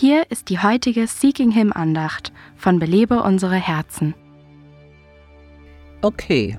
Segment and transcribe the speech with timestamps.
[0.00, 4.14] Hier ist die heutige Seeking Him Andacht von Belebe unsere Herzen.
[6.02, 6.56] Okay,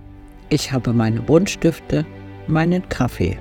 [0.49, 2.05] ich habe meine Buntstifte,
[2.47, 3.39] meinen Kaffee.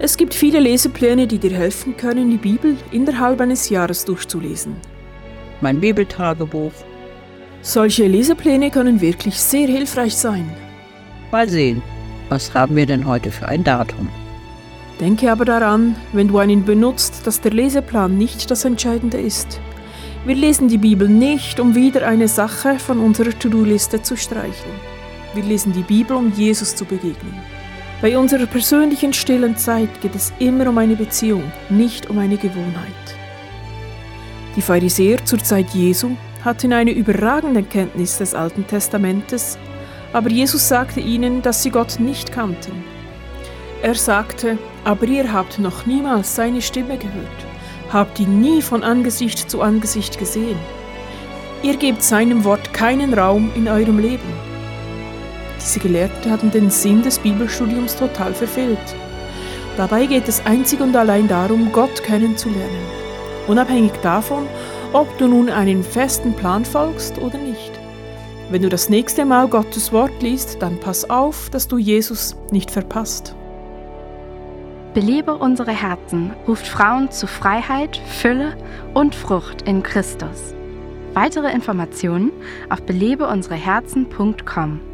[0.00, 4.74] Es gibt viele Lesepläne, die dir helfen können, die Bibel innerhalb eines Jahres durchzulesen.
[5.60, 6.72] Mein Bibeltagebuch.
[7.60, 10.52] Solche Lesepläne können wirklich sehr hilfreich sein.
[11.30, 11.82] Mal sehen,
[12.28, 14.08] was haben wir denn heute für ein Datum?
[15.02, 19.60] Denke aber daran, wenn du einen benutzt, dass der Leseplan nicht das Entscheidende ist.
[20.24, 24.70] Wir lesen die Bibel nicht, um wieder eine Sache von unserer To-Do-Liste zu streichen.
[25.34, 27.34] Wir lesen die Bibel, um Jesus zu begegnen.
[28.00, 33.16] Bei unserer persönlichen stillen Zeit geht es immer um eine Beziehung, nicht um eine Gewohnheit.
[34.54, 36.10] Die Pharisäer zur Zeit Jesu
[36.44, 39.58] hatten eine überragende Kenntnis des Alten Testamentes,
[40.12, 42.84] aber Jesus sagte ihnen, dass sie Gott nicht kannten.
[43.82, 47.46] Er sagte, aber ihr habt noch niemals seine Stimme gehört,
[47.92, 50.58] habt ihn nie von Angesicht zu Angesicht gesehen.
[51.62, 54.52] Ihr gebt seinem Wort keinen Raum in eurem Leben.
[55.60, 58.96] Diese Gelehrten hatten den Sinn des Bibelstudiums total verfehlt.
[59.76, 62.84] Dabei geht es einzig und allein darum, Gott kennenzulernen,
[63.46, 64.46] unabhängig davon,
[64.92, 67.72] ob du nun einen festen Plan folgst oder nicht.
[68.50, 72.70] Wenn du das nächste Mal Gottes Wort liest, dann pass auf, dass du Jesus nicht
[72.70, 73.34] verpasst.
[74.94, 78.54] Belebe unsere Herzen ruft Frauen zu Freiheit, Fülle
[78.92, 80.54] und Frucht in Christus.
[81.14, 82.30] Weitere Informationen
[82.68, 84.91] auf belebeunsereherzen.com.